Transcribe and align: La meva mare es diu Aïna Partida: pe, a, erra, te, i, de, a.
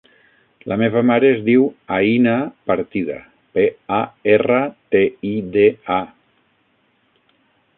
La 0.71 0.75
meva 0.81 1.01
mare 1.09 1.27
es 1.33 1.41
diu 1.49 1.65
Aïna 1.97 2.33
Partida: 2.71 3.17
pe, 3.57 3.67
a, 3.99 4.01
erra, 4.37 4.59
te, 4.97 5.03
i, 5.33 5.35
de, 5.57 5.67
a. 5.99 7.35